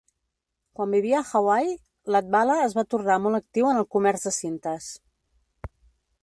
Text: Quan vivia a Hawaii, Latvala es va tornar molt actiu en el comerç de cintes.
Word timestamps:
Quan 0.77 0.93
vivia 0.95 1.19
a 1.23 1.27
Hawaii, 1.31 1.75
Latvala 2.15 2.55
es 2.63 2.73
va 2.79 2.85
tornar 2.95 3.19
molt 3.27 3.41
actiu 3.41 3.69
en 3.73 3.83
el 3.83 3.87
comerç 3.97 4.27
de 4.29 4.35
cintes. 4.41 4.91